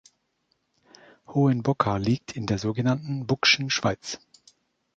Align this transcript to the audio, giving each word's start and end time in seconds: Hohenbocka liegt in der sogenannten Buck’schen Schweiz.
Hohenbocka 1.27 1.97
liegt 1.97 2.31
in 2.35 2.47
der 2.47 2.57
sogenannten 2.57 3.27
Buck’schen 3.27 3.69
Schweiz. 3.69 4.17